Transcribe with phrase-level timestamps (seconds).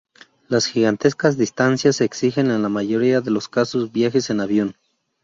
[0.47, 4.75] Las gigantescas distancias exigen en la mayoría de los casos viajes en avión.